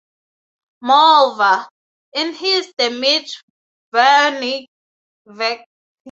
Moreover, 0.81 1.67
in 2.15 2.33
his 2.33 2.73
Damit 2.79 3.29
wir 3.93 4.31
nicht 4.39 4.67
vergessen! 5.27 5.63